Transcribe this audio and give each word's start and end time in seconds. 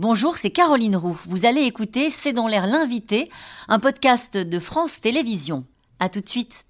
Bonjour, 0.00 0.38
c'est 0.38 0.48
Caroline 0.48 0.96
Roux. 0.96 1.20
Vous 1.26 1.44
allez 1.44 1.60
écouter 1.60 2.08
C'est 2.08 2.32
dans 2.32 2.48
l'air 2.48 2.66
l'invité, 2.66 3.28
un 3.68 3.78
podcast 3.78 4.34
de 4.38 4.58
France 4.58 4.98
Télévisions. 4.98 5.66
À 5.98 6.08
tout 6.08 6.22
de 6.22 6.28
suite. 6.30 6.64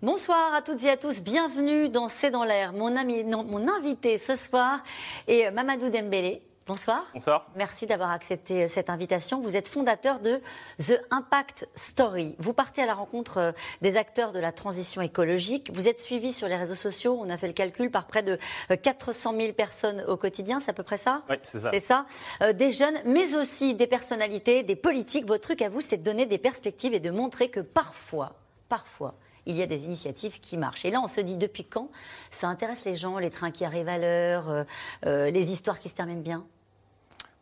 Bonsoir 0.00 0.54
à 0.54 0.62
toutes 0.62 0.84
et 0.84 0.90
à 0.90 0.96
tous, 0.96 1.22
bienvenue 1.22 1.88
dans 1.88 2.06
C'est 2.06 2.30
dans 2.30 2.44
l'air. 2.44 2.72
Mon, 2.72 2.94
ami, 2.94 3.24
mon 3.24 3.66
invité 3.66 4.16
ce 4.16 4.36
soir 4.36 4.84
est 5.26 5.50
Mamadou 5.50 5.90
Dembélé, 5.90 6.40
Bonsoir. 6.66 7.04
Bonsoir. 7.14 7.46
Merci 7.56 7.86
d'avoir 7.86 8.10
accepté 8.10 8.64
euh, 8.64 8.68
cette 8.68 8.90
invitation. 8.90 9.40
Vous 9.40 9.56
êtes 9.56 9.66
fondateur 9.66 10.20
de 10.20 10.40
The 10.78 11.00
Impact 11.10 11.68
Story. 11.74 12.36
Vous 12.38 12.52
partez 12.52 12.82
à 12.82 12.86
la 12.86 12.94
rencontre 12.94 13.38
euh, 13.38 13.52
des 13.80 13.96
acteurs 13.96 14.32
de 14.32 14.38
la 14.38 14.52
transition 14.52 15.00
écologique. 15.00 15.70
Vous 15.72 15.88
êtes 15.88 15.98
suivi 15.98 16.32
sur 16.32 16.48
les 16.48 16.56
réseaux 16.56 16.74
sociaux, 16.74 17.18
on 17.18 17.30
a 17.30 17.38
fait 17.38 17.46
le 17.46 17.54
calcul, 17.54 17.90
par 17.90 18.06
près 18.06 18.22
de 18.22 18.38
400 18.82 19.34
euh, 19.34 19.40
000 19.40 19.52
personnes 19.54 20.04
au 20.06 20.16
quotidien. 20.16 20.60
C'est 20.60 20.70
à 20.70 20.74
peu 20.74 20.82
près 20.82 20.98
ça? 20.98 21.22
Oui, 21.30 21.36
c'est 21.42 21.60
ça. 21.60 21.70
C'est 21.70 21.80
ça. 21.80 22.52
des 22.52 22.70
jeunes, 22.70 23.00
mais 23.04 23.34
aussi 23.34 23.74
des 23.74 23.86
personnalités, 23.86 24.62
des 24.62 24.76
politiques. 24.76 25.26
Votre 25.26 25.42
truc 25.42 25.62
à 25.62 25.70
vous, 25.70 25.80
c'est 25.80 25.96
de 25.96 26.04
donner 26.04 26.26
des 26.26 26.38
perspectives 26.38 26.92
et 26.92 27.00
de 27.00 27.10
montrer 27.10 27.50
que 27.50 27.60
parfois, 27.60 28.34
parfois, 28.68 29.14
il 29.46 29.56
y 29.56 29.62
a 29.62 29.66
des 29.66 29.84
initiatives 29.84 30.40
qui 30.40 30.56
marchent. 30.56 30.84
Et 30.84 30.90
là, 30.90 31.00
on 31.02 31.08
se 31.08 31.20
dit 31.20 31.36
depuis 31.36 31.64
quand 31.64 31.90
ça 32.30 32.48
intéresse 32.48 32.84
les 32.84 32.94
gens, 32.94 33.18
les 33.18 33.30
trains 33.30 33.50
qui 33.50 33.64
arrivent 33.64 33.88
à 33.88 33.98
l'heure, 33.98 34.64
les 35.04 35.52
histoires 35.52 35.78
qui 35.78 35.88
se 35.88 35.94
terminent 35.94 36.22
bien? 36.22 36.44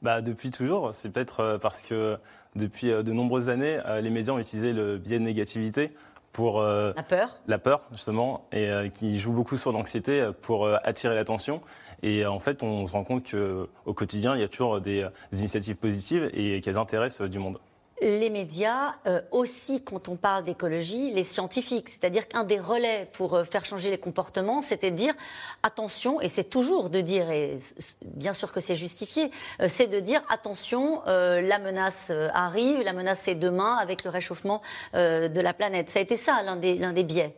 Bah, 0.03 0.21
Depuis 0.21 0.51
toujours. 0.51 0.95
C'est 0.95 1.11
peut-être 1.11 1.41
euh, 1.41 1.59
parce 1.59 1.83
que 1.83 2.19
depuis 2.55 2.91
euh, 2.91 3.03
de 3.03 3.13
nombreuses 3.13 3.49
années, 3.49 3.81
euh, 3.87 4.01
les 4.01 4.11
médias 4.11 4.33
ont 4.33 4.39
utilisé 4.39 4.73
le 4.73 4.99
biais 4.99 5.19
de 5.19 5.25
négativité 5.25 5.93
pour 6.33 6.61
la 6.63 6.93
peur, 7.03 7.41
la 7.49 7.59
peur 7.59 7.89
justement, 7.91 8.47
et 8.53 8.71
qui 8.95 9.19
joue 9.19 9.33
beaucoup 9.33 9.57
sur 9.57 9.73
l'anxiété 9.73 10.31
pour 10.43 10.69
attirer 10.69 11.17
l'attention. 11.17 11.63
Et 12.05 12.27
en 12.27 12.39
fait, 12.39 12.63
on 12.63 12.87
se 12.87 12.93
rend 12.93 13.03
compte 13.03 13.29
qu'au 13.29 13.95
quotidien, 13.95 14.37
il 14.37 14.41
y 14.41 14.45
a 14.45 14.49
toujours 14.49 14.81
des, 14.81 15.09
des 15.33 15.39
initiatives 15.39 15.75
positives 15.75 16.31
et 16.35 16.61
qu'elles 16.61 16.77
intéressent 16.77 17.29
du 17.29 17.41
monde 17.41 17.59
les 18.01 18.31
médias, 18.31 18.95
euh, 19.07 19.21
aussi 19.31 19.83
quand 19.83 20.09
on 20.09 20.17
parle 20.17 20.45
d'écologie, 20.45 21.11
les 21.11 21.25
scientifiques. 21.25 21.89
C'est-à-dire 21.89 22.29
qu'un 22.29 22.45
des 22.45 22.59
relais 22.59 23.09
pour 23.13 23.35
euh, 23.35 23.45
faire 23.45 23.65
changer 23.65 23.91
les 23.91 23.99
comportements, 23.99 24.61
c'était 24.61 24.91
de 24.91 24.97
dire 24.97 25.15
attention, 25.63 26.21
et 26.21 26.29
c'est 26.29 26.49
toujours 26.49 26.91
de 26.91 27.01
dire, 27.01 27.31
et 27.31 27.57
bien 28.05 28.33
sûr 28.33 28.53
que 28.53 28.61
c'est 28.61 28.77
justifié, 28.77 29.31
euh, 29.61 29.69
c'est 29.69 29.89
de 29.89 30.01
dire 30.01 30.23
attention, 30.31 31.03
la 31.07 31.59
menace 31.59 32.11
arrive, 32.33 32.81
la 32.81 32.93
menace 32.93 33.21
c'est 33.23 33.35
demain 33.35 33.77
avec 33.77 34.05
le 34.05 34.11
réchauffement 34.11 34.63
de 34.95 35.41
la 35.41 35.53
planète. 35.53 35.91
Ça 35.91 35.99
a 35.99 36.03
été 36.03 36.17
ça 36.17 36.43
l'un 36.43 36.57
des, 36.57 36.77
l'un 36.77 36.93
des 36.93 37.05
biais. 37.05 37.35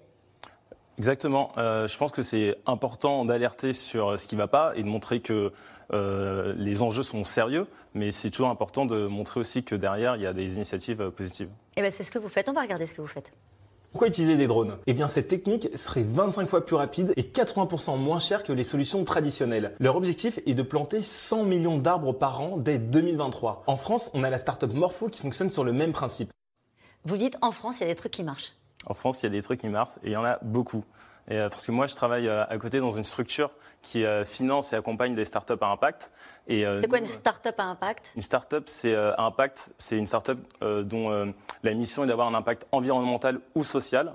Exactement. 0.98 1.52
je 1.56 1.96
pense 1.96 2.12
que 2.12 2.22
c'est 2.22 2.56
important 2.66 3.24
d'alerter 3.24 3.72
sur 3.72 4.18
ce 4.18 4.26
qui 4.26 4.36
ne 4.36 4.40
va 4.40 4.48
pas 4.48 4.72
et 4.76 4.82
de 4.82 4.88
montrer 4.88 5.20
que 5.20 5.52
euh, 5.92 6.54
les 6.56 6.82
enjeux 6.82 7.02
sont 7.02 7.24
sérieux, 7.24 7.66
mais 7.94 8.12
c'est 8.12 8.30
toujours 8.30 8.50
important 8.50 8.86
de 8.86 9.06
montrer 9.06 9.40
aussi 9.40 9.64
que 9.64 9.74
derrière, 9.74 10.16
il 10.16 10.22
y 10.22 10.26
a 10.26 10.32
des 10.32 10.54
initiatives 10.54 11.00
euh, 11.00 11.10
positives. 11.10 11.48
Et 11.48 11.80
eh 11.80 11.82
ben 11.82 11.90
c'est 11.90 12.04
ce 12.04 12.10
que 12.10 12.18
vous 12.18 12.28
faites. 12.28 12.48
On 12.48 12.52
va 12.52 12.62
regarder 12.62 12.86
ce 12.86 12.94
que 12.94 13.00
vous 13.00 13.08
faites. 13.08 13.32
Pourquoi 13.92 14.06
utiliser 14.06 14.36
des 14.36 14.46
drones? 14.46 14.78
Eh 14.86 14.92
bien, 14.92 15.08
cette 15.08 15.26
technique 15.26 15.68
serait 15.76 16.04
25 16.04 16.48
fois 16.48 16.64
plus 16.64 16.76
rapide 16.76 17.12
et 17.16 17.24
80% 17.24 17.98
moins 17.98 18.20
chère 18.20 18.44
que 18.44 18.52
les 18.52 18.62
solutions 18.62 19.04
traditionnelles. 19.04 19.74
Leur 19.80 19.96
objectif 19.96 20.38
est 20.46 20.54
de 20.54 20.62
planter 20.62 21.00
100 21.00 21.42
millions 21.42 21.76
d'arbres 21.76 22.12
par 22.12 22.40
an 22.40 22.56
dès 22.56 22.78
2023. 22.78 23.64
En 23.66 23.76
France, 23.76 24.12
on 24.14 24.22
a 24.22 24.30
la 24.30 24.38
startup 24.38 24.72
Morpho 24.72 25.08
qui 25.08 25.20
fonctionne 25.20 25.50
sur 25.50 25.64
le 25.64 25.72
même 25.72 25.92
principe. 25.92 26.30
Vous 27.04 27.16
dites 27.16 27.36
en 27.42 27.50
France, 27.50 27.80
il 27.80 27.82
y 27.82 27.86
a 27.86 27.88
des 27.88 27.96
trucs 27.96 28.12
qui 28.12 28.22
marchent. 28.22 28.52
En 28.86 28.94
France, 28.94 29.22
il 29.22 29.26
y 29.26 29.28
a 29.28 29.30
des 29.30 29.42
trucs 29.42 29.60
qui 29.60 29.68
marchent 29.68 29.96
et 30.04 30.10
il 30.10 30.12
y 30.12 30.16
en 30.16 30.24
a 30.24 30.38
beaucoup. 30.42 30.84
Et, 31.28 31.36
euh, 31.36 31.48
parce 31.48 31.66
que 31.66 31.72
moi, 31.72 31.86
je 31.86 31.94
travaille 31.94 32.28
à 32.28 32.58
côté 32.58 32.80
dans 32.80 32.90
une 32.90 33.04
structure 33.04 33.50
qui 33.82 34.04
euh, 34.04 34.24
finance 34.24 34.72
et 34.72 34.76
accompagne 34.76 35.14
des 35.14 35.24
startups 35.24 35.54
à 35.60 35.66
impact. 35.66 36.12
Euh, 36.50 36.80
c'est 36.80 36.88
quoi 36.88 36.98
une 36.98 37.06
startup 37.06 37.54
à 37.58 37.64
impact? 37.64 38.12
Une 38.16 38.22
startup, 38.22 38.68
c'est 38.68 38.94
euh, 38.94 39.12
impact, 39.16 39.72
c'est 39.78 39.96
une 39.96 40.06
startup 40.06 40.38
dont 40.60 41.32
la 41.62 41.74
mission 41.74 42.04
est 42.04 42.06
d'avoir 42.06 42.28
un 42.28 42.34
impact 42.34 42.66
environnemental 42.72 43.40
ou 43.54 43.64
social 43.64 44.14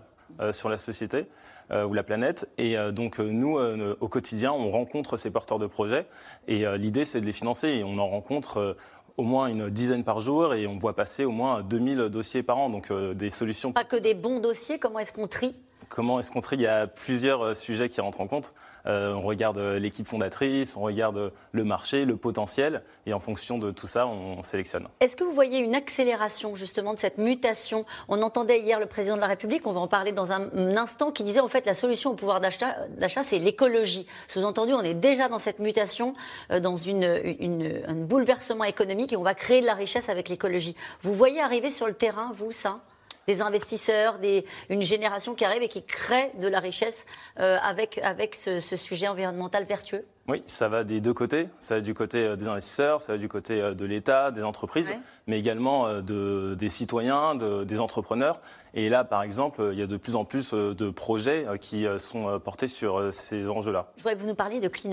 sur 0.51 0.69
la 0.69 0.77
société. 0.77 1.27
ou 1.71 1.93
la 1.93 2.03
planète. 2.03 2.47
Et 2.57 2.75
donc 2.91 3.19
nous, 3.19 3.57
au 3.57 4.07
quotidien, 4.07 4.51
on 4.51 4.69
rencontre 4.69 5.17
ces 5.17 5.31
porteurs 5.31 5.59
de 5.59 5.67
projets 5.67 6.05
et 6.47 6.65
l'idée, 6.77 7.05
c'est 7.05 7.21
de 7.21 7.25
les 7.25 7.31
financer 7.31 7.69
et 7.69 7.83
on 7.83 7.97
en 7.97 8.07
rencontre 8.07 8.75
au 9.17 9.23
moins 9.23 9.47
une 9.47 9.69
dizaine 9.69 10.03
par 10.03 10.19
jour 10.19 10.53
et 10.53 10.67
on 10.67 10.77
voit 10.77 10.95
passer 10.95 11.25
au 11.25 11.31
moins 11.31 11.63
2000 11.63 12.09
dossiers 12.09 12.43
par 12.43 12.57
an, 12.57 12.69
donc 12.69 12.91
des 12.91 13.29
solutions. 13.29 13.71
Pas 13.71 13.83
que 13.83 13.95
des 13.95 14.13
bons 14.13 14.39
dossiers, 14.39 14.77
comment 14.77 14.99
est-ce 14.99 15.13
qu'on 15.13 15.27
trie? 15.27 15.55
Comment 15.89 16.19
est-ce 16.19 16.31
qu'on 16.31 16.41
Il 16.51 16.61
y 16.61 16.67
a 16.67 16.87
plusieurs 16.87 17.55
sujets 17.55 17.89
qui 17.89 18.01
rentrent 18.01 18.21
en 18.21 18.27
compte. 18.27 18.53
Euh, 18.87 19.13
on 19.13 19.21
regarde 19.21 19.57
l'équipe 19.57 20.05
fondatrice, 20.05 20.77
on 20.77 20.81
regarde 20.81 21.31
le 21.51 21.63
marché, 21.63 22.05
le 22.05 22.17
potentiel, 22.17 22.83
et 23.07 23.13
en 23.13 23.19
fonction 23.19 23.57
de 23.57 23.71
tout 23.71 23.87
ça, 23.87 24.05
on 24.05 24.43
sélectionne. 24.43 24.87
Est-ce 24.99 25.15
que 25.15 25.23
vous 25.23 25.33
voyez 25.33 25.59
une 25.59 25.73
accélération 25.73 26.53
justement 26.53 26.93
de 26.93 26.99
cette 26.99 27.17
mutation? 27.17 27.85
On 28.07 28.21
entendait 28.21 28.59
hier 28.59 28.79
le 28.79 28.85
président 28.85 29.15
de 29.15 29.21
la 29.21 29.27
République, 29.27 29.65
on 29.65 29.73
va 29.73 29.79
en 29.79 29.87
parler 29.87 30.11
dans 30.11 30.31
un 30.31 30.77
instant, 30.77 31.11
qui 31.11 31.23
disait 31.23 31.39
en 31.39 31.47
fait 31.47 31.65
la 31.65 31.73
solution 31.73 32.11
au 32.11 32.13
pouvoir 32.13 32.41
d'achat, 32.41 32.75
c'est 33.23 33.39
l'écologie. 33.39 34.05
Sous-entendu, 34.27 34.73
on 34.73 34.81
est 34.81 34.93
déjà 34.93 35.29
dans 35.29 35.39
cette 35.39 35.59
mutation, 35.59 36.13
euh, 36.51 36.59
dans 36.59 36.75
une, 36.75 37.83
un 37.87 37.95
bouleversement 37.95 38.65
économique, 38.65 39.13
et 39.13 39.17
on 39.17 39.23
va 39.23 39.33
créer 39.33 39.61
de 39.61 39.65
la 39.65 39.73
richesse 39.73 40.09
avec 40.09 40.29
l'écologie. 40.29 40.75
Vous 41.01 41.15
voyez 41.15 41.41
arriver 41.41 41.71
sur 41.71 41.87
le 41.87 41.93
terrain, 41.95 42.31
vous, 42.35 42.51
ça? 42.51 42.81
Des 43.27 43.41
investisseurs, 43.41 44.19
des, 44.19 44.45
une 44.69 44.81
génération 44.81 45.35
qui 45.35 45.45
arrive 45.45 45.63
et 45.63 45.67
qui 45.67 45.83
crée 45.83 46.31
de 46.39 46.47
la 46.47 46.59
richesse 46.59 47.05
euh, 47.39 47.57
avec, 47.61 47.97
avec 47.99 48.35
ce, 48.35 48.59
sujet 48.59 49.07
environnemental 49.07 49.63
vertueux 49.63 50.01
Oui, 50.27 50.43
ça 50.47 50.69
va 50.69 50.83
des 50.83 51.01
deux 51.01 51.13
côtés. 51.13 51.47
Ça 51.59 51.75
va 51.75 51.81
du 51.81 51.93
côté 51.93 52.19
euh, 52.19 52.35
des 52.35 52.47
investisseurs, 52.47 53.01
ça 53.01 53.13
va 53.13 53.17
du 53.17 53.27
côté 53.27 53.61
euh, 53.61 53.73
de 53.73 53.85
l'État, 53.85 54.31
des 54.31 54.43
entreprises, 54.43 54.93
mais 55.27 55.39
également 55.39 56.01
de, 56.01 56.55
des 56.55 56.69
citoyens, 56.69 57.35
de, 57.35 57.63
des 57.63 57.79
entrepreneurs. 57.79 58.41
Et 58.73 58.89
là, 58.89 59.03
par 59.03 59.23
exemple, 59.23 59.69
il 59.71 59.79
y 59.79 59.81
a 59.81 59.87
de 59.87 59.97
plus 59.97 60.15
en 60.15 60.25
plus 60.25 60.53
de 60.53 60.89
projets 60.89 61.47
qui 61.61 61.85
sont 61.97 62.39
portés 62.41 62.67
sur 62.67 63.13
ces 63.13 63.47
enjeux-là. 63.47 63.93
Je 63.95 64.01
voudrais 64.01 64.15
que 64.15 64.21
vous 64.21 64.27
nous 64.27 64.35
parliez 64.35 64.59
de 64.59 64.67
Clean 64.67 64.91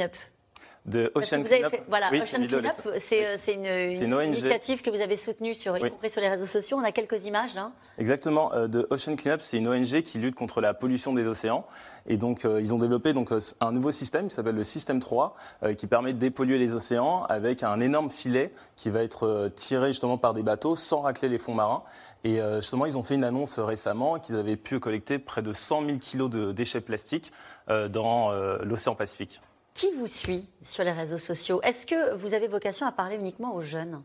de 0.84 1.12
Ocean 1.14 1.42
Cleanup. 1.44 1.72
voilà, 1.88 2.10
Ocean 2.12 2.44
Cleanup, 2.46 2.72
c'est 2.98 3.24
euh, 3.24 3.92
une, 3.94 4.20
initiative 4.24 4.82
que 4.82 4.90
vous 4.90 5.00
avez 5.00 5.14
soutenue 5.14 5.54
sur, 5.54 5.76
sur 5.76 6.20
les 6.20 6.28
réseaux 6.28 6.46
sociaux. 6.46 6.76
On 6.80 6.84
a 6.84 6.90
quelques 6.90 7.24
images 7.24 7.54
là. 7.54 7.70
Exactement. 7.98 8.52
Euh, 8.52 8.66
de 8.66 8.88
Ocean 8.90 9.14
Cleanup, 9.14 9.40
c'est 9.40 9.58
une 9.58 9.68
ONG 9.68 10.02
qui 10.02 10.18
lutte 10.18 10.34
contre 10.34 10.60
la 10.60 10.74
pollution 10.74 11.12
des 11.12 11.26
océans. 11.26 11.64
Et 12.08 12.16
donc, 12.16 12.44
euh, 12.44 12.60
ils 12.60 12.74
ont 12.74 12.78
développé 12.78 13.12
donc, 13.12 13.30
un 13.60 13.72
nouveau 13.72 13.92
système 13.92 14.26
qui 14.26 14.34
s'appelle 14.34 14.56
le 14.56 14.64
système 14.64 14.98
3, 14.98 15.36
qui 15.78 15.86
permet 15.86 16.12
de 16.12 16.18
dépolluer 16.18 16.58
les 16.58 16.74
océans 16.74 17.24
avec 17.28 17.62
un 17.62 17.78
énorme 17.78 18.10
filet 18.10 18.52
qui 18.74 18.90
va 18.90 19.04
être 19.04 19.52
tiré 19.54 19.88
justement 19.88 20.18
par 20.18 20.34
des 20.34 20.42
bateaux 20.42 20.74
sans 20.74 21.02
racler 21.02 21.28
les 21.28 21.38
fonds 21.38 21.54
marins. 21.54 21.84
Et 22.24 22.40
justement, 22.56 22.86
ils 22.86 22.96
ont 22.96 23.04
fait 23.04 23.14
une 23.14 23.24
annonce 23.24 23.60
récemment 23.60 24.18
qu'ils 24.18 24.36
avaient 24.36 24.56
pu 24.56 24.80
collecter 24.80 25.20
près 25.20 25.42
de 25.42 25.52
100 25.52 25.86
000 25.86 25.98
kilos 25.98 26.30
de 26.30 26.50
déchets 26.50 26.80
plastiques 26.80 27.32
dans 27.68 28.32
l'océan 28.62 28.96
Pacifique. 28.96 29.40
Qui 29.74 29.90
vous 29.92 30.06
suit 30.06 30.46
sur 30.62 30.84
les 30.84 30.92
réseaux 30.92 31.18
sociaux? 31.18 31.60
Est-ce 31.62 31.86
que 31.86 32.14
vous 32.14 32.34
avez 32.34 32.46
vocation 32.46 32.86
à 32.86 32.92
parler 32.92 33.16
uniquement 33.16 33.54
aux 33.54 33.62
jeunes? 33.62 34.02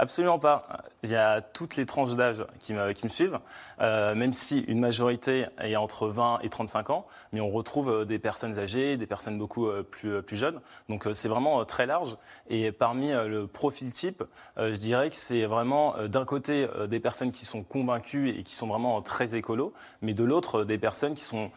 Absolument 0.00 0.38
pas. 0.38 0.62
Il 1.02 1.10
y 1.10 1.16
a 1.16 1.42
toutes 1.42 1.76
les 1.76 1.84
tranches 1.84 2.16
d'âge 2.16 2.46
qui 2.58 2.72
me, 2.72 2.94
suivent, 3.08 3.38
euh, 3.82 4.14
même 4.14 4.32
si 4.32 4.60
une 4.60 4.80
majorité 4.80 5.44
est 5.58 5.76
entre 5.76 6.08
20 6.08 6.38
et 6.42 6.48
35 6.48 6.88
ans, 6.88 7.06
mais 7.32 7.42
on 7.42 7.50
retrouve 7.50 7.90
euh, 7.90 8.04
des 8.06 8.18
personnes 8.18 8.58
âgées, 8.58 8.96
des 8.96 9.06
personnes 9.06 9.36
beaucoup 9.36 9.66
euh, 9.66 9.82
plus, 9.82 10.22
plus 10.22 10.38
jeunes. 10.38 10.58
Donc 10.88 11.06
c'est 11.12 11.28
vraiment 11.28 11.62
très 11.66 11.84
large. 11.84 12.16
Et 12.48 12.72
parmi 12.72 13.10
le 13.12 13.46
profil 13.46 13.90
type, 13.90 14.22
je 14.56 14.76
dirais 14.76 15.10
que 15.10 15.16
c'est 15.16 15.44
vraiment 15.44 15.94
d'un 16.08 16.24
côté 16.24 16.66
des 16.88 17.00
personnes 17.00 17.30
qui 17.30 17.44
sont 17.44 17.62
convaincues 17.62 18.30
et 18.30 18.42
qui 18.42 18.54
sont 18.54 18.66
vraiment 18.68 19.02
très 19.02 19.34
écolos, 19.34 19.74
mais 20.00 20.14
de 20.14 20.24
l'autre 20.24 20.64
des 20.64 20.78
personnes 20.78 21.14
qui 21.14 21.24
sont 21.24 21.50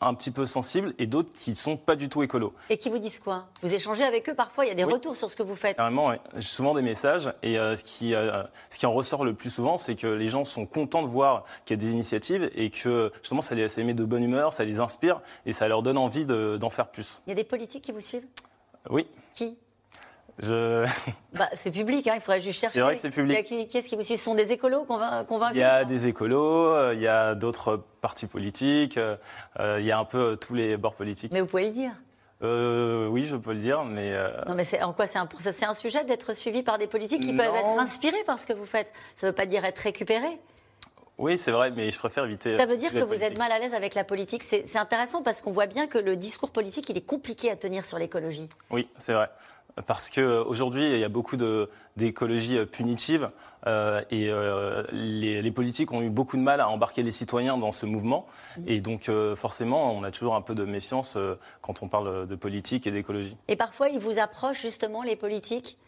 un 0.00 0.14
petit 0.14 0.30
peu 0.30 0.46
sensibles 0.46 0.94
et 0.98 1.06
d'autres 1.06 1.32
qui 1.32 1.50
ne 1.50 1.56
sont 1.56 1.76
pas 1.76 1.96
du 1.96 2.08
tout 2.08 2.22
écolos. 2.22 2.52
Et 2.68 2.76
qui 2.76 2.90
vous 2.90 2.98
disent 2.98 3.20
quoi? 3.20 3.46
Vous 3.62 3.72
échangez 3.72 4.04
avec 4.04 4.28
eux 4.28 4.34
parfois, 4.34 4.64
il 4.64 4.68
y 4.68 4.72
a 4.72 4.74
des 4.74 4.84
retours 4.84 5.16
sur 5.16 5.30
ce 5.30 5.36
que 5.36 5.42
vous 5.42 5.56
faites 5.56 5.76
Carrément, 5.76 6.12
j'ai 6.34 6.42
souvent 6.42 6.74
des 6.74 6.82
messages 6.82 7.32
et 7.42 7.58
euh, 7.58 7.76
ce, 7.76 7.84
qui, 7.84 8.14
euh, 8.14 8.42
ce 8.70 8.78
qui 8.78 8.86
en 8.86 8.92
ressort 8.92 9.24
le 9.24 9.34
plus 9.34 9.50
souvent, 9.50 9.76
c'est 9.76 9.94
que 9.94 10.06
les 10.06 10.28
gens 10.28 10.44
sont 10.44 10.66
contents 10.66 11.02
de 11.02 11.08
voir 11.08 11.44
qu'il 11.64 11.76
y 11.76 11.80
a 11.80 11.86
des 11.86 11.92
initiatives 11.92 12.50
et 12.54 12.70
que 12.70 13.12
justement 13.20 13.42
ça 13.42 13.54
les, 13.54 13.68
ça 13.68 13.82
met 13.82 13.94
de 13.94 14.04
bonne 14.04 14.24
humeur, 14.24 14.52
ça 14.52 14.64
les 14.64 14.80
inspire 14.80 15.20
et 15.46 15.52
ça 15.52 15.68
leur 15.68 15.82
donne 15.82 15.98
envie 15.98 16.24
d'en 16.24 16.70
faire 16.70 16.88
plus. 16.88 17.22
Il 17.26 17.30
y 17.30 17.32
a 17.32 17.36
des 17.36 17.44
politiques 17.44 17.82
qui 17.84 17.92
vous 17.92 18.00
suivent? 18.00 18.26
Oui. 18.88 19.06
Qui? 19.34 19.56
Je... 20.42 20.86
Bah, 21.32 21.48
c'est 21.54 21.70
public, 21.70 22.06
hein, 22.08 22.14
il 22.16 22.20
faudrait 22.20 22.40
juste 22.40 22.60
chercher. 22.60 22.78
C'est 22.78 22.84
vrai 22.84 22.94
que 22.94 23.00
c'est 23.00 23.10
public. 23.10 23.44
Qui, 23.44 23.78
est-ce 23.78 23.88
qui 23.88 23.96
vous 23.96 24.02
suit? 24.02 24.16
Ce 24.16 24.24
sont 24.24 24.34
des 24.34 24.50
écolos 24.52 24.84
convaincus 24.84 25.54
Il 25.54 25.60
y 25.60 25.62
a 25.62 25.84
des 25.84 26.08
écolos, 26.08 26.66
euh, 26.66 26.92
il 26.94 27.00
y 27.00 27.06
a 27.06 27.34
d'autres 27.34 27.84
partis 28.00 28.26
politiques, 28.26 28.96
euh, 28.98 29.16
euh, 29.60 29.78
il 29.80 29.86
y 29.86 29.92
a 29.92 29.98
un 29.98 30.04
peu 30.04 30.36
tous 30.36 30.54
les 30.54 30.76
bords 30.76 30.96
politiques. 30.96 31.32
Mais 31.32 31.40
vous 31.40 31.46
pouvez 31.46 31.66
le 31.66 31.72
dire 31.72 31.92
oui, 32.42 33.26
je 33.26 33.36
peux 33.36 33.52
le 33.52 33.58
dire, 33.58 33.84
mais. 33.84 34.12
Non, 34.48 34.54
mais 34.54 34.82
en 34.82 34.94
quoi 34.94 35.06
c'est 35.06 35.18
un, 35.18 35.28
c'est 35.38 35.66
un 35.66 35.74
sujet 35.74 36.04
d'être 36.04 36.32
suivi 36.32 36.62
par 36.62 36.78
des 36.78 36.86
politiques 36.86 37.22
qui 37.22 37.34
peuvent 37.34 37.54
être 37.54 37.78
inspirés 37.78 38.24
par 38.24 38.38
ce 38.38 38.46
que 38.46 38.54
vous 38.54 38.64
faites 38.64 38.90
Ça 39.14 39.26
ne 39.26 39.30
veut 39.30 39.34
pas 39.34 39.44
dire 39.44 39.62
être 39.66 39.78
récupérés 39.78 40.40
Oui, 41.18 41.36
c'est 41.36 41.50
vrai, 41.50 41.70
mais 41.70 41.90
je 41.90 41.98
préfère 41.98 42.24
éviter. 42.24 42.56
Ça 42.56 42.64
veut 42.64 42.78
dire 42.78 42.92
que 42.92 43.04
vous 43.04 43.22
êtes 43.22 43.36
mal 43.36 43.52
à 43.52 43.58
l'aise 43.58 43.74
avec 43.74 43.94
la 43.94 44.04
politique. 44.04 44.42
C'est 44.42 44.76
intéressant 44.76 45.22
parce 45.22 45.42
qu'on 45.42 45.52
voit 45.52 45.66
bien 45.66 45.86
que 45.86 45.98
le 45.98 46.16
discours 46.16 46.48
politique, 46.48 46.88
il 46.88 46.96
est 46.96 47.06
compliqué 47.06 47.50
à 47.50 47.56
tenir 47.56 47.84
sur 47.84 47.98
l'écologie. 47.98 48.48
Oui, 48.70 48.88
c'est 48.96 49.12
vrai 49.12 49.28
parce 49.86 50.10
qu'aujourd'hui, 50.10 50.92
il 50.92 50.98
y 50.98 51.04
a 51.04 51.08
beaucoup 51.08 51.36
d'écologie 51.96 52.58
euh, 52.58 52.66
punitive 52.66 53.30
euh, 53.66 54.02
et 54.10 54.30
euh, 54.30 54.84
les, 54.92 55.50
politiques 55.50 55.92
ont 55.92 56.02
eu 56.02 56.10
beaucoup 56.10 56.36
de 56.36 56.42
mal 56.42 56.60
à 56.60 56.68
embarquer 56.68 57.02
les 57.02 57.10
citoyens 57.10 57.58
dans 57.58 57.72
ce 57.72 57.86
mouvement. 57.86 58.26
Et 58.66 58.80
donc, 58.80 59.10
forcément, 59.36 59.92
on 59.94 60.02
a 60.02 60.10
toujours 60.10 60.34
un 60.34 60.42
peu 60.42 60.54
de 60.54 60.64
méfiance 60.64 61.18
quand 61.60 61.82
on 61.82 61.88
parle 61.88 62.26
de 62.26 62.34
politique 62.34 62.86
et 62.86 62.90
d'écologie. 62.90 63.36
Et 63.48 63.56
parfois, 63.56 63.88
ils 63.88 63.98
vous 63.98 64.18
approchent 64.18 64.62
justement, 64.62 65.02
les 65.02 65.16
politiques? 65.16 65.78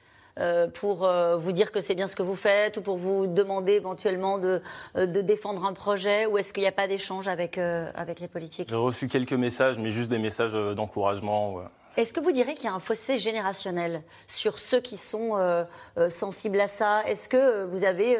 Pour 0.74 1.08
vous 1.36 1.52
dire 1.52 1.72
que 1.72 1.80
c'est 1.80 1.94
bien 1.94 2.06
ce 2.06 2.16
que 2.16 2.22
vous 2.22 2.36
faites 2.36 2.76
ou 2.78 2.82
pour 2.82 2.96
vous 2.96 3.26
demander 3.26 3.72
éventuellement 3.72 4.38
de, 4.38 4.60
de 4.94 5.20
défendre 5.20 5.64
un 5.64 5.72
projet 5.72 6.26
ou 6.26 6.38
est-ce 6.38 6.52
qu'il 6.52 6.62
n'y 6.62 6.68
a 6.68 6.72
pas 6.72 6.88
d'échange 6.88 7.28
avec, 7.28 7.58
avec 7.58 8.20
les 8.20 8.28
politiques? 8.28 8.68
J'ai 8.68 8.76
reçu 8.76 9.08
quelques 9.08 9.32
messages, 9.32 9.78
mais 9.78 9.90
juste 9.90 10.10
des 10.10 10.18
messages 10.18 10.52
d'encouragement. 10.52 11.62
Est-ce 11.96 12.14
que 12.14 12.20
vous 12.20 12.32
direz 12.32 12.54
qu'il 12.54 12.64
y 12.64 12.68
a 12.68 12.72
un 12.72 12.80
fossé 12.80 13.18
générationnel 13.18 14.02
sur 14.26 14.58
ceux 14.58 14.80
qui 14.80 14.96
sont 14.96 15.36
euh, 15.36 15.64
euh, 15.98 16.08
sensibles 16.08 16.58
à 16.58 16.66
ça? 16.66 17.02
Est-ce 17.04 17.28
que 17.28 17.36
euh, 17.36 17.66
vous 17.66 17.84
avez, 17.84 18.16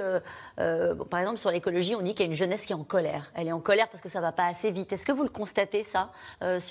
par 0.57 1.21
exemple, 1.21 1.39
sur 1.39 1.51
l'écologie, 1.51 1.95
on 1.95 2.03
dit 2.03 2.15
qu'il 2.15 2.27
y 2.27 2.29
a 2.29 2.31
une 2.31 2.37
jeunesse 2.37 2.67
qui 2.67 2.73
est 2.73 2.77
en 2.77 2.85
colère. 2.85 3.33
Elle 3.35 3.49
est 3.49 3.53
en 3.53 3.61
colère 3.61 3.89
parce 3.89 4.03
que 4.03 4.11
ça 4.11 4.19
ne 4.19 4.25
va 4.25 4.33
pas 4.33 4.45
assez 4.45 4.71
vite. 4.71 4.93
Est-ce 4.93 5.07
que 5.07 5.13
vous 5.13 5.23
le 5.23 5.31
constatez, 5.31 5.83
ça, 5.83 6.11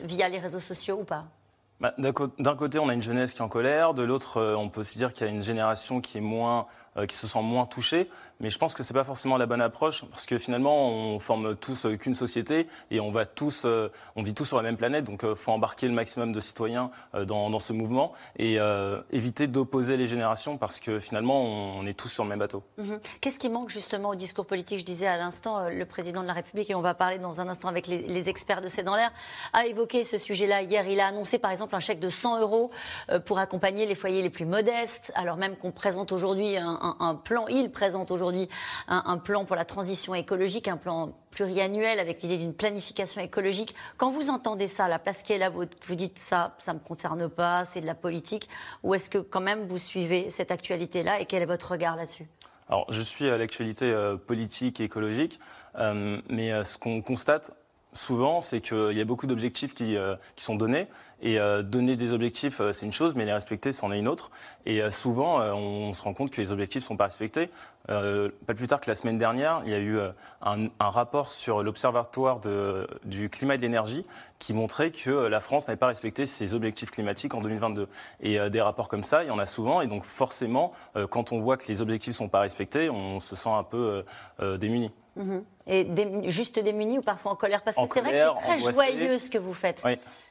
via 0.04 0.30
les 0.30 0.40
réseaux 0.40 0.60
sociaux 0.60 1.00
ou 1.02 1.04
pas? 1.04 1.26
Bah, 1.82 1.94
D'un 1.98 2.56
côté, 2.56 2.80
on 2.80 2.88
a 2.88 2.94
une 2.94 3.02
jeunesse 3.02 3.34
qui 3.34 3.40
est 3.40 3.44
en 3.44 3.50
colère. 3.50 3.94
De 3.94 4.04
l'autre, 4.04 4.56
on 4.56 4.70
peut 4.70 4.84
se 4.84 4.98
dire 4.98 5.12
qu'il 5.12 5.28
y 5.28 5.30
a 5.30 5.34
une 5.34 5.42
génération 5.42 6.00
qui 6.00 6.20
est 6.20 6.22
moins 6.22 6.68
euh, 6.91 6.91
qui 7.08 7.16
se 7.16 7.28
sent 7.28 7.42
moins 7.42 7.66
touchés. 7.66 8.10
Mais 8.42 8.50
je 8.50 8.58
pense 8.58 8.74
que 8.74 8.82
c'est 8.82 8.96
pas 8.96 9.04
forcément 9.04 9.38
la 9.38 9.46
bonne 9.46 9.62
approche 9.62 10.04
parce 10.06 10.26
que 10.26 10.40
finalement 10.40 10.90
on 10.90 11.20
forme 11.20 11.56
tous 11.56 11.86
euh, 11.86 11.96
qu'une 11.96 12.16
société 12.16 12.68
et 12.90 13.00
on 13.00 13.12
va 13.12 13.26
tous, 13.26 13.66
euh, 13.66 13.92
on 14.16 14.24
vit 14.24 14.34
tous 14.34 14.46
sur 14.46 14.58
la 14.58 14.64
même 14.64 14.78
planète. 14.78 15.06
Donc 15.06 15.22
il 15.24 15.36
faut 15.36 15.52
embarquer 15.52 15.88
le 15.88 15.94
maximum 15.94 16.32
de 16.32 16.40
citoyens 16.40 16.90
dans, 17.14 17.60
ce 17.60 17.74
mouvement 17.74 18.14
et 18.40 18.58
éviter 19.12 19.46
d'opposer 19.46 19.98
les 19.98 20.08
générations 20.08 20.58
parce 20.58 20.80
que 20.80 21.00
finalement 21.00 21.44
on, 21.44 21.86
est 21.86 21.94
tous 21.94 22.08
sur 22.08 22.24
le 22.24 22.30
même 22.30 22.40
bateau. 22.40 22.64
Mhm. 22.78 23.00
Qu'est-ce 23.20 23.38
qui 23.38 23.50
manque 23.50 23.70
justement 23.70 24.10
au 24.10 24.16
discours 24.16 24.46
politique? 24.46 24.80
Je 24.80 24.86
disais 24.86 25.06
à 25.06 25.18
l'instant 25.18 25.70
le 25.70 25.86
président 25.86 26.22
de 26.22 26.28
la 26.28 26.34
République 26.34 26.70
et 26.72 26.76
on 26.76 26.82
va 26.82 26.96
parler 26.96 27.20
dans 27.20 27.42
un 27.42 27.48
instant 27.48 27.68
avec 27.68 27.86
les, 27.86 28.02
les 28.02 28.30
experts 28.30 28.62
de 28.62 28.68
C'est 28.68 28.84
dans 28.84 28.96
l'air 28.96 29.12
a 29.54 29.68
évoqué 29.68 30.04
ce 30.04 30.18
sujet-là 30.18 30.64
hier. 30.64 30.88
Il 30.88 31.00
a 31.00 31.08
annoncé 31.08 31.38
par 31.38 31.52
exemple 31.52 31.76
un 31.76 31.80
chèque 31.80 32.00
de 32.00 32.10
100 32.10 32.40
euros 32.42 32.72
pour 33.26 33.38
accompagner 33.38 33.86
les 33.86 33.96
foyers 33.96 34.24
les 34.24 34.30
plus 34.32 34.46
modestes, 34.46 35.12
alors 35.16 35.38
même 35.38 35.56
qu'on 35.58 35.72
présente 35.72 36.12
aujourd'hui 36.12 36.58
un, 36.58 36.81
un, 36.82 37.16
plan, 37.16 37.48
il 37.48 37.72
présente 37.72 38.12
aujourd'hui 38.12 38.50
un, 38.88 39.18
plan 39.18 39.46
pour 39.46 39.56
la 39.56 39.66
transition 39.66 40.16
écologique, 40.16 40.68
un 40.68 40.78
plan 40.78 41.14
pluriannuel 41.32 42.00
avec 42.00 42.22
l'idée 42.22 42.38
d'une 42.38 42.54
planification 42.54 43.22
écologique. 43.22 43.76
Quand 43.98 44.12
vous 44.12 44.30
entendez 44.30 44.68
ça, 44.68 44.88
la 44.88 45.00
place 45.00 45.24
qui 45.24 45.34
est 45.34 45.38
là, 45.38 45.50
vous, 45.50 45.66
vous 45.88 45.96
dites 45.96 46.20
ça, 46.20 46.56
ça 46.60 46.74
ne 46.74 46.80
me 46.80 46.84
concerne 46.84 47.30
pas, 47.30 47.66
c'est 47.66 47.82
de 47.82 47.86
la 47.86 47.96
politique, 47.96 48.50
ou 48.84 48.94
est-ce 48.94 49.10
que 49.10 49.18
quand 49.18 49.42
même 49.42 49.66
vous 49.66 49.78
suivez 49.78 50.30
cette 50.30 50.52
actualité-là 50.52 51.20
et 51.20 51.26
quel 51.26 51.42
est 51.42 51.48
votre 51.48 51.72
regard 51.72 51.96
là-dessus? 51.96 52.28
Alors, 52.72 52.86
je 52.90 53.02
suis 53.02 53.30
à 53.30 53.38
l'actualité 53.38 53.92
euh, 53.92 54.16
politique 54.16 54.80
et 54.80 54.86
écologique, 54.86 55.42
euh, 55.78 56.22
mais 56.30 56.54
euh, 56.54 56.64
ce 56.64 56.78
qu'on 56.78 57.02
constate 57.02 57.52
souvent, 57.94 58.42
c'est 58.42 58.62
qu'il 58.62 58.94
y 58.94 59.02
a 59.02 59.06
beaucoup 59.06 59.28
d'objectifs 59.28 59.74
qui, 59.74 59.98
qui, 60.36 60.44
sont 60.44 60.56
donnés, 60.56 60.88
et 61.22 61.40
euh, 61.40 61.62
donner 61.62 61.96
des 61.96 62.14
objectifs, 62.14 62.62
euh, 62.62 62.74
c'est 62.74 62.86
une 62.86 62.92
chose, 62.92 63.14
mais 63.16 63.26
les 63.26 63.34
respecter, 63.34 63.74
c'en 63.74 63.92
est 63.92 64.00
une 64.00 64.08
autre. 64.08 64.32
Et 64.66 64.82
euh, 64.82 64.90
souvent, 64.90 65.40
on 65.56 65.94
se 65.94 66.02
rend 66.02 66.14
compte 66.14 66.32
que 66.32 66.42
les 66.42 66.52
objectifs 66.52 66.82
ne 66.82 66.88
sont 66.88 66.98
pas 66.98 67.06
respectés. 67.06 67.50
pas 67.88 68.54
plus 68.56 68.68
tard 68.68 68.82
que 68.82 68.90
la 68.90 68.96
semaine 68.96 69.18
dernière, 69.18 69.62
il 69.66 69.72
y 69.72 69.76
a 69.76 69.80
eu 69.80 70.00
un, 70.42 70.68
un, 70.80 70.90
rapport 70.90 71.28
sur 71.28 71.62
l'Observatoire 71.62 72.40
du 73.04 73.30
climat 73.30 73.56
et 73.56 73.58
de 73.58 73.62
l'énergie 73.62 74.06
qui 74.40 74.54
montrait 74.54 74.92
que 74.92 75.12
la 75.12 75.40
France 75.40 75.68
n'avait 75.68 75.78
pas 75.78 75.88
respecté 75.88 76.26
ses 76.26 76.54
objectifs 76.54 76.92
climatiques 76.92 77.34
en 77.34 77.42
2022. 77.42 77.88
Et 78.22 78.50
des 78.50 78.62
rapports 78.62 78.88
comme 78.88 79.04
ça, 79.04 79.24
il 79.24 79.28
y 79.28 79.32
en 79.32 79.40
a 79.40 79.46
souvent. 79.46 79.82
Et 79.82 79.88
donc 79.88 80.04
forcément, 80.04 80.74
quand 81.10 81.32
on 81.32 81.40
voit 81.40 81.58
que 81.58 81.68
les 81.68 81.82
objectifs 81.82 82.14
ne 82.14 82.18
sont 82.18 82.30
pas 82.30 82.40
respectés, 82.40 82.90
on 82.90 83.20
se 83.20 83.36
sent 83.36 83.50
un 83.50 83.64
peu 83.64 84.04
démuni. 84.40 84.92
Mhm. 85.16 85.44
Et 85.68 85.88
juste 86.30 86.58
démunis 86.60 87.00
ou 87.00 87.02
parfois 87.02 87.34
en 87.34 87.36
colère 87.36 87.62
Parce 87.64 87.76
que 87.76 87.84
c'est 87.94 88.02
vrai 88.02 88.12
que 88.12 88.18
c'est 88.18 88.42
très 88.42 88.74
joyeux 88.74 89.18
ce 89.18 89.30
que 89.30 89.38
vous 89.38 89.54
faites. 89.54 89.84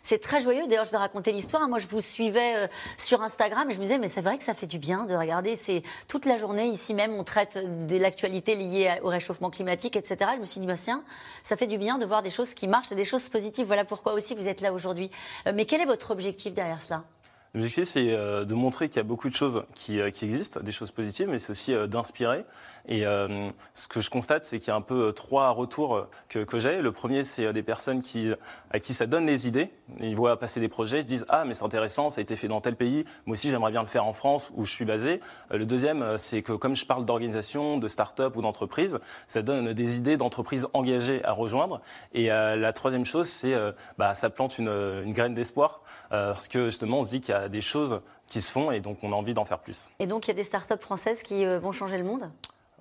C'est 0.03 0.21
très 0.21 0.41
joyeux. 0.41 0.67
D'ailleurs, 0.67 0.87
je 0.87 0.91
vais 0.91 0.97
raconter 0.97 1.31
l'histoire. 1.31 1.69
Moi, 1.69 1.79
je 1.79 1.87
vous 1.87 2.00
suivais 2.00 2.55
euh, 2.56 2.67
sur 2.97 3.23
Instagram 3.23 3.71
et 3.71 3.75
je 3.75 3.79
me 3.79 3.82
disais, 3.82 3.99
mais 3.99 4.09
c'est 4.09 4.23
vrai 4.23 4.38
que 4.38 4.44
ça 4.44 4.55
fait 4.55 4.67
du 4.67 4.79
bien 4.79 5.05
de 5.05 5.15
regarder. 5.15 5.56
C'est 5.56 5.82
toute 6.09 6.25
la 6.25 6.38
journée 6.38 6.69
ici 6.69 6.94
même, 6.94 7.12
on 7.12 7.25
traite 7.25 7.59
de 7.87 7.97
l'actualité 7.99 8.55
liée 8.55 8.99
au 9.03 9.09
réchauffement 9.09 9.50
climatique, 9.50 9.97
etc. 9.97 10.17
Je 10.37 10.41
me 10.41 10.47
suis 10.47 10.61
dit, 10.61 10.67
bah, 10.67 10.75
tiens, 10.81 11.05
ça 11.43 11.56
fait 11.59 11.67
du 11.67 11.77
bien 11.77 11.99
de 11.99 12.06
voir 12.06 12.23
des 12.23 12.31
choses 12.31 12.55
qui 12.55 12.67
marchent, 12.67 12.88
des 12.88 13.05
choses 13.05 13.29
positives. 13.29 13.67
Voilà 13.67 13.85
pourquoi 13.85 14.15
aussi 14.15 14.35
vous 14.35 14.49
êtes 14.49 14.62
là 14.62 14.73
aujourd'hui. 14.73 15.11
Euh, 15.47 15.53
mais 15.55 15.67
quel 15.67 15.82
est 15.82 15.87
votre 15.87 16.11
objectif 16.11 16.55
derrière 16.55 16.81
cela? 16.81 17.05
L'objectif, 17.55 17.85
c'est 17.85 18.14
euh, 18.14 18.44
de 18.44 18.55
montrer 18.55 18.88
qu'il 18.88 18.99
y 18.99 19.00
a 19.00 19.05
beaucoup 19.05 19.29
de 19.29 19.35
choses 19.35 19.64
qui, 19.75 20.00
qui 20.12 20.25
existent, 20.25 20.61
des 20.61 20.73
choses 20.73 20.91
positives, 20.91 21.29
mais 21.29 21.38
c'est 21.38 21.50
aussi 21.50 21.75
d'inspirer. 21.88 22.44
Et 22.88 23.06
euh, 23.06 23.49
ce 23.75 23.88
que 23.88 24.00
je 24.00 24.11
constate, 24.11 24.44
c'est 24.44 24.58
qu'il 24.58 24.69
y 24.69 24.70
a 24.70 24.75
un 24.75 24.81
peu 24.81 25.08
euh, 25.08 25.12
trois 25.12 25.50
retours 25.50 25.97
euh, 25.97 26.08
que, 26.29 26.41
que 26.41 26.58
j'ai. 26.58 26.81
Le 26.81 26.93
premier, 26.93 27.25
c'est 27.25 27.52
des 27.52 27.62
personnes 27.62 28.02
qui, 28.02 28.32
à 28.70 28.81
qui 28.81 28.94
ça 28.94 29.06
donne 29.06 29.26
des 29.26 29.49
idées. 29.49 29.70
Ils 30.00 30.17
voient 30.17 30.38
passer 30.38 30.61
des 30.61 30.69
projets, 30.69 30.99
ils 30.99 31.02
se 31.02 31.06
disent 31.06 31.26
Ah, 31.29 31.44
mais 31.44 31.55
c'est 31.55 31.64
intéressant, 31.64 32.11
ça 32.11 32.20
a 32.20 32.23
été 32.23 32.37
fait 32.37 32.49
dans 32.49 32.61
tel 32.61 32.76
pays. 32.76 33.05
Moi 33.26 33.35
aussi, 33.35 33.50
j'aimerais 33.50 33.70
bien 33.70 33.82
le 33.82 33.87
faire 33.87 34.06
en 34.06 34.12
France 34.12 34.50
où 34.55 34.64
je 34.64 34.73
suis 34.73 34.85
basé. 34.85 35.20
Le 35.50 35.67
deuxième, 35.67 36.17
c'est 36.19 36.43
que 36.43 36.53
comme 36.53 36.75
je 36.75 36.87
parle 36.87 37.05
d'organisation, 37.05 37.79
de 37.79 37.88
start-up 37.88 38.37
ou 38.37 38.43
d'entreprise, 38.43 38.99
ça 39.29 39.43
donne 39.43 39.73
des 39.73 39.96
idées 39.96 40.17
d'entreprises 40.17 40.67
engagées 40.73 41.25
à 41.25 41.32
rejoindre. 41.32 41.81
Et 42.12 42.29
la 42.29 42.73
troisième 42.73 43.05
chose, 43.05 43.29
c'est 43.29 43.55
bah, 43.99 44.14
ça 44.14 44.31
plante 44.31 44.58
une, 44.58 44.69
une 44.69 45.12
graine 45.12 45.35
d'espoir. 45.35 45.82
Parce 46.11 46.49
que 46.49 46.67
justement, 46.67 47.01
on 47.01 47.05
se 47.05 47.11
dit 47.11 47.21
qu'il 47.21 47.35
y 47.35 47.39
a 47.39 47.49
des 47.49 47.61
choses 47.61 48.01
qui 48.27 48.43
se 48.43 48.53
font 48.53 48.71
et 48.71 48.81
donc 48.81 48.99
on 49.03 49.12
a 49.12 49.17
envie 49.17 49.35
d'en 49.35 49.45
faire 49.45 49.59
plus. 49.59 49.91
Et 49.99 50.07
donc 50.07 50.27
il 50.27 50.29
y 50.29 50.33
a 50.33 50.35
des 50.35 50.45
start-up 50.45 50.83
françaises 50.83 51.23
qui 51.23 51.45
vont 51.45 51.73
changer 51.73 51.99
le 51.99 52.05
monde? 52.05 52.31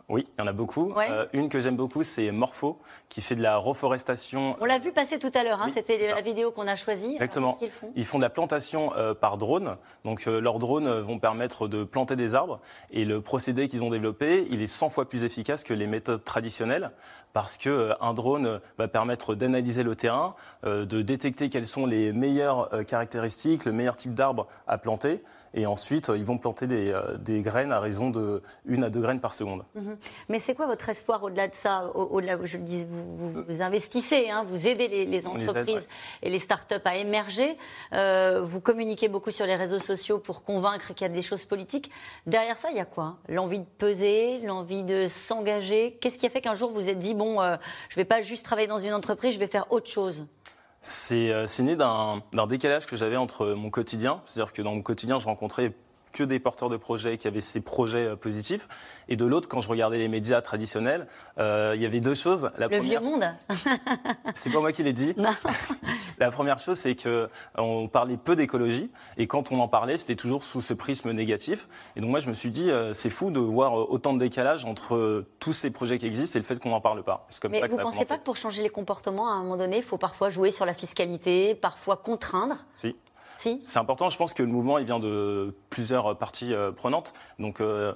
Oui, 0.09 0.27
il 0.37 0.41
y 0.41 0.43
en 0.43 0.47
a 0.47 0.53
beaucoup. 0.53 0.91
Euh, 0.97 1.27
une 1.33 1.49
que 1.49 1.59
j'aime 1.59 1.75
beaucoup, 1.75 2.01
c'est 2.01 2.31
Morpho, 2.31 2.79
qui 3.09 3.21
fait 3.21 3.35
de 3.35 3.43
la 3.43 3.57
reforestation. 3.57 4.55
On 4.59 4.65
l'a 4.65 4.79
vu 4.79 4.91
passer 4.91 5.19
tout 5.19 5.31
à 5.35 5.43
l'heure, 5.43 5.61
hein, 5.61 5.69
c'était 5.71 6.11
la 6.11 6.21
vidéo 6.21 6.51
qu'on 6.51 6.67
a 6.67 6.75
choisie. 6.75 7.13
Exactement. 7.13 7.59
Ils 7.61 7.69
font, 7.69 7.91
ils 7.95 8.05
font 8.05 8.17
de 8.17 8.23
la 8.23 8.31
plantation 8.31 8.91
euh, 8.97 9.13
par 9.13 9.37
drone. 9.37 9.77
Donc 10.03 10.27
euh, 10.27 10.41
leurs 10.41 10.57
drones 10.57 10.89
vont 11.01 11.19
permettre 11.19 11.67
de 11.67 11.83
planter 11.83 12.15
des 12.15 12.33
arbres. 12.33 12.59
Et 12.89 13.05
le 13.05 13.21
procédé 13.21 13.67
qu'ils 13.67 13.83
ont 13.83 13.91
développé, 13.91 14.47
il 14.49 14.63
est 14.63 14.67
100 14.67 14.89
fois 14.89 15.07
plus 15.07 15.23
efficace 15.23 15.63
que 15.63 15.75
les 15.75 15.85
méthodes 15.85 16.23
traditionnelles 16.23 16.91
parce 17.31 17.59
que 17.59 17.91
un 18.01 18.15
drone 18.15 18.59
va 18.79 18.87
permettre 18.87 19.35
d'analyser 19.35 19.83
le 19.83 19.95
terrain, 19.95 20.33
de 20.63 21.01
détecter 21.03 21.49
quelles 21.49 21.67
sont 21.67 21.85
les 21.85 22.11
meilleures 22.11 22.71
caractéristiques, 22.87 23.65
le 23.65 23.71
meilleur 23.71 23.95
type 23.95 24.15
d'arbre 24.15 24.47
à 24.67 24.79
planter. 24.79 25.21
Et 25.53 25.65
ensuite, 25.65 26.11
ils 26.15 26.25
vont 26.25 26.37
planter 26.37 26.67
des, 26.67 26.91
euh, 26.91 27.17
des, 27.17 27.41
graines 27.41 27.71
à 27.71 27.79
raison 27.79 28.09
de 28.09 28.41
une 28.65 28.83
à 28.83 28.89
deux 28.89 29.01
graines 29.01 29.19
par 29.19 29.33
seconde. 29.33 29.63
Mhm. 29.75 29.97
Mais 30.29 30.39
c'est 30.39 30.55
quoi 30.55 30.67
votre 30.67 30.87
espoir 30.89 31.23
au-delà 31.23 31.47
de 31.47 31.55
ça 31.55 31.91
Au-delà, 31.95 32.37
je 32.43 32.57
le 32.57 32.63
dis, 32.63 32.85
vous, 32.85 33.43
vous, 33.47 33.61
investissez, 33.61 34.29
hein, 34.29 34.43
vous 34.47 34.67
aidez 34.67 34.87
les, 34.87 35.05
les 35.05 35.27
entreprises 35.27 35.87
et 36.21 36.29
les 36.29 36.39
start-up 36.39 36.81
à 36.85 36.95
émerger. 36.95 37.57
Euh, 37.93 38.41
vous 38.43 38.61
communiquez 38.61 39.07
beaucoup 39.07 39.31
sur 39.31 39.45
les 39.45 39.55
réseaux 39.55 39.79
sociaux 39.79 40.19
pour 40.19 40.43
convaincre 40.43 40.93
qu'il 40.93 41.07
y 41.07 41.09
a 41.09 41.13
des 41.13 41.21
choses 41.21 41.45
politiques. 41.45 41.91
Derrière 42.27 42.57
ça, 42.57 42.69
il 42.71 42.77
y 42.77 42.81
a 42.81 42.85
quoi 42.85 43.17
L'envie 43.27 43.59
de 43.59 43.65
peser, 43.77 44.39
l'envie 44.39 44.83
de 44.83 45.07
s'engager? 45.07 45.97
Qu'est-ce 46.01 46.17
qui 46.17 46.25
a 46.25 46.29
fait 46.29 46.41
qu'un 46.41 46.55
jour 46.55 46.71
vous 46.71 46.89
êtes 46.89 46.99
dit 46.99 47.13
bon, 47.13 47.41
euh, 47.41 47.55
je 47.89 47.95
ne 47.95 48.01
vais 48.01 48.05
pas 48.05 48.21
juste 48.21 48.45
travailler 48.45 48.67
dans 48.67 48.79
une 48.79 48.93
entreprise, 48.93 49.33
je 49.33 49.39
vais 49.39 49.47
faire 49.47 49.71
autre 49.71 49.89
chose? 49.89 50.25
euh, 50.25 50.38
c'est 50.81 51.59
né 51.59 51.75
d'un 51.75 52.21
décalage 52.47 52.85
que 52.85 52.95
j'avais 52.95 53.17
entre 53.17 53.47
mon 53.47 53.69
quotidien, 53.69 54.21
c'est-à-dire 54.25 54.53
que 54.53 54.61
dans 54.61 54.73
mon 54.73 54.81
quotidien, 54.81 55.19
je 55.19 55.25
rencontrais 55.25 55.73
que 56.11 56.23
des 56.23 56.39
porteurs 56.39 56.69
de 56.69 56.77
projets 56.77 57.17
qui 57.17 57.27
avaient 57.27 57.41
ces 57.41 57.61
projets 57.61 58.07
euh, 58.07 58.15
positifs. 58.15 58.67
Et 59.07 59.15
de 59.15 59.25
l'autre, 59.25 59.47
quand 59.49 59.61
je 59.61 59.69
regardais 59.69 59.97
les 59.97 60.07
médias 60.07 60.41
traditionnels, 60.41 61.07
euh, 61.39 61.73
il 61.75 61.81
y 61.81 61.85
avait 61.85 61.99
deux 61.99 62.13
choses. 62.13 62.51
La 62.57 62.67
le 62.67 62.79
vieux 62.79 62.99
monde 62.99 63.25
C'est 64.35 64.51
pas 64.51 64.59
moi 64.59 64.71
qui 64.71 64.83
l'ai 64.83 64.93
dit. 64.93 65.13
Non. 65.17 65.31
La 66.19 66.31
première 66.31 66.59
chose, 66.59 66.77
c'est 66.77 66.95
qu'on 66.95 67.87
parlait 67.87 68.17
peu 68.17 68.35
d'écologie. 68.35 68.91
Et 69.17 69.25
quand 69.25 69.51
on 69.51 69.59
en 69.59 69.67
parlait, 69.67 69.97
c'était 69.97 70.15
toujours 70.15 70.43
sous 70.43 70.61
ce 70.61 70.73
prisme 70.73 71.11
négatif. 71.11 71.67
Et 71.95 72.01
donc 72.01 72.09
moi, 72.09 72.19
je 72.19 72.29
me 72.29 72.33
suis 72.33 72.51
dit, 72.51 72.69
euh, 72.69 72.93
c'est 72.93 73.09
fou 73.09 73.31
de 73.31 73.39
voir 73.39 73.73
autant 73.73 74.13
de 74.13 74.19
décalage 74.19 74.65
entre 74.65 75.25
tous 75.39 75.53
ces 75.53 75.71
projets 75.71 75.97
qui 75.97 76.05
existent 76.05 76.37
et 76.37 76.41
le 76.41 76.45
fait 76.45 76.59
qu'on 76.59 76.69
n'en 76.69 76.81
parle 76.81 77.03
pas. 77.03 77.27
Comme 77.41 77.51
Mais 77.51 77.65
vous 77.67 77.77
ne 77.77 77.81
pensez 77.81 78.05
pas 78.05 78.17
que 78.17 78.23
pour 78.23 78.35
changer 78.35 78.61
les 78.61 78.69
comportements, 78.69 79.29
à 79.29 79.33
un 79.33 79.43
moment 79.43 79.57
donné, 79.57 79.77
il 79.77 79.83
faut 79.83 79.97
parfois 79.97 80.29
jouer 80.29 80.51
sur 80.51 80.65
la 80.65 80.73
fiscalité, 80.73 81.55
parfois 81.55 81.97
contraindre 81.97 82.57
Si. 82.75 82.95
C'est 83.37 83.79
important. 83.79 84.09
Je 84.09 84.17
pense 84.17 84.33
que 84.33 84.43
le 84.43 84.49
mouvement, 84.49 84.77
il 84.77 84.85
vient 84.85 84.99
de 84.99 85.55
plusieurs 85.69 86.17
parties 86.17 86.53
euh, 86.53 86.71
prenantes. 86.71 87.13
Donc, 87.39 87.61
euh, 87.61 87.93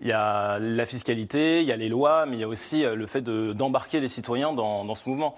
il 0.00 0.08
y 0.08 0.12
a 0.12 0.58
la 0.58 0.86
fiscalité, 0.86 1.60
il 1.60 1.66
y 1.66 1.72
a 1.72 1.76
les 1.76 1.88
lois, 1.88 2.26
mais 2.26 2.36
il 2.36 2.40
y 2.40 2.44
a 2.44 2.48
aussi 2.48 2.84
euh, 2.84 2.94
le 2.94 3.06
fait 3.06 3.22
d'embarquer 3.22 4.00
les 4.00 4.08
citoyens 4.08 4.52
dans, 4.52 4.94
ce 4.94 5.08
mouvement. 5.08 5.36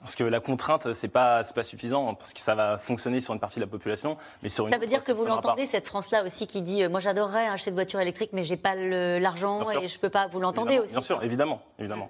Parce 0.00 0.16
que 0.16 0.24
la 0.24 0.40
contrainte, 0.40 0.94
c'est 0.94 1.08
pas, 1.08 1.42
pas 1.54 1.62
suffisant, 1.62 2.14
parce 2.14 2.32
que 2.32 2.40
ça 2.40 2.54
va 2.54 2.78
fonctionner 2.78 3.20
sur 3.20 3.34
une 3.34 3.40
partie 3.40 3.56
de 3.56 3.64
la 3.64 3.70
population, 3.70 4.16
mais 4.42 4.48
sur 4.48 4.66
une 4.66 4.72
Ça 4.72 4.78
veut 4.78 4.86
dire 4.86 5.04
que 5.04 5.12
vous 5.12 5.26
l'entendez, 5.26 5.66
cette 5.66 5.84
France-là 5.84 6.24
aussi, 6.24 6.46
qui 6.46 6.62
dit 6.62 6.88
Moi, 6.88 7.00
j'adorerais 7.00 7.46
acheter 7.48 7.70
de 7.70 7.76
voiture 7.76 8.00
électrique, 8.00 8.30
mais 8.32 8.42
j'ai 8.42 8.56
pas 8.56 8.74
l'argent 8.74 9.70
et 9.70 9.88
je 9.88 9.98
peux 9.98 10.08
pas. 10.08 10.26
Vous 10.26 10.40
l'entendez 10.40 10.78
aussi 10.78 10.92
Bien 10.92 11.02
sûr, 11.02 11.22
évidemment. 11.22 11.60
évidemment. 11.78 12.08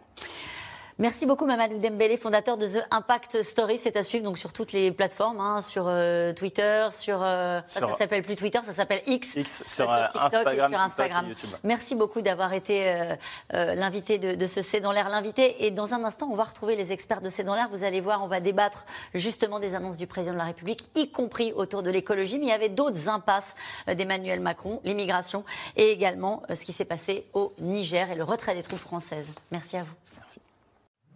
Merci 1.01 1.25
beaucoup 1.25 1.47
Mamadou 1.47 1.79
Dembélé, 1.79 2.19
fondateur 2.19 2.59
de 2.59 2.67
The 2.67 2.85
Impact 2.91 3.43
Story. 3.43 3.79
C'est 3.79 3.97
à 3.97 4.03
suivre 4.03 4.23
donc 4.23 4.37
sur 4.37 4.53
toutes 4.53 4.73
les 4.73 4.93
plateformes, 4.93 5.41
hein, 5.41 5.63
sur 5.63 5.87
euh, 5.89 6.35
Twitter, 6.35 6.89
sur, 6.93 7.23
euh, 7.23 7.63
ça, 7.65 7.81
ça 7.81 7.97
s'appelle 7.97 8.23
plus 8.23 8.37
Twitter, 8.37 8.59
ça 8.67 8.75
s'appelle 8.75 9.01
X, 9.07 9.35
X 9.35 9.65
sur, 9.67 9.91
euh, 9.91 10.09
TikTok 10.09 10.23
Instagram, 10.25 10.71
et 10.71 10.77
sur 10.77 10.85
Instagram. 10.85 11.27
Merci 11.65 11.95
beaucoup 11.95 12.21
d'avoir 12.21 12.53
été 12.53 13.15
l'invité 13.51 14.19
de, 14.19 14.35
de, 14.35 14.45
ce 14.45 14.61
C'est 14.61 14.81
dans 14.81 14.93
l'air 14.93 15.09
l'invité. 15.09 15.65
Et 15.65 15.71
dans 15.71 15.95
un 15.95 16.05
instant, 16.05 16.29
on 16.31 16.37
va 16.37 16.45
retrouver 16.45 16.77
les 16.77 16.93
experts 16.93 17.23
de 17.23 17.31
C'est 17.31 17.45
dans 17.45 17.55
l'air. 17.55 17.71
Vous 17.73 17.83
allez 17.83 18.03
voir, 18.03 18.23
on 18.23 18.29
va 18.29 18.41
débattre 18.41 18.85
justement 19.15 19.59
des 19.59 19.75
annonces 19.75 19.97
du 19.97 20.07
président 20.07 20.35
de 20.35 20.39
la 20.39 20.45
République, 20.45 20.91
y 20.97 21.11
compris 21.11 21.55
autour 21.55 21.83
de 21.83 21.89
l'écologie. 21.89 22.39
Mais 22.39 22.45
il 22.45 22.51
y 22.51 22.53
avait 22.53 22.69
d'autres 22.69 23.09
impasses 23.09 23.55
d'Emmanuel 23.87 24.41
Macron, 24.41 24.83
l'immigration 24.85 25.47
et 25.79 25.93
également 25.93 26.43
ce 26.53 26.63
qui 26.63 26.73
s'est 26.73 26.85
passé 26.85 27.25
au 27.33 27.55
Niger 27.59 28.11
et 28.11 28.17
le 28.17 28.23
retrait 28.25 28.55
des 28.55 28.63
troupes 28.63 28.81
françaises. 28.81 29.29
Merci 29.51 29.79
à 29.79 29.85
vous. 29.85 30.10